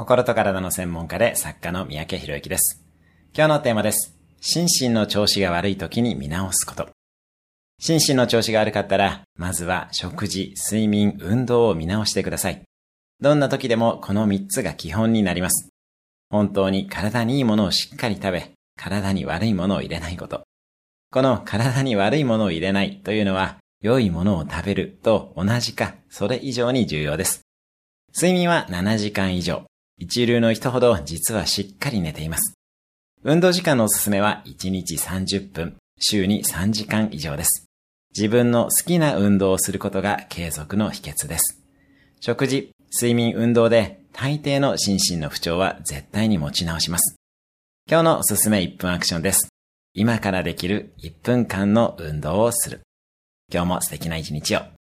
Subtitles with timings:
[0.00, 2.82] 心と体の専門家で作家の三宅博之です。
[3.36, 4.16] 今日のテーマです。
[4.40, 6.88] 心身の調子が悪い時に見直すこと。
[7.78, 12.62] 心身の調子が悪かったら、まずは食事、睡眠、運動を見直してください。
[13.20, 15.68] どんな時でもこの3つが基本になります。
[16.30, 20.44] 本当に体にいいものをしっかり食べ、体に悪いものを入れないこと。
[21.10, 27.42] この体に悪いものを入れないというのは、良いものを食べると同じか、それ以上に重要です。
[28.16, 29.66] 睡眠は7時間以上。
[30.02, 32.54] 一流の人ほど実はしっかり寝ています。
[33.22, 37.66] 運動時間のおすすめは1日30分、週に3時間以上です。
[38.16, 41.62] 自分の好きな運動をすることが継続の秘訣です。
[42.18, 47.16] 食事、睡眠、運動で大抵の心身の不調は絶対に持ち直します。
[47.86, 49.50] 今日のおすすめ1分アクションです。
[49.92, 52.80] 今からできる1分間の運動をする。
[53.52, 54.79] 今日も素敵な一日を。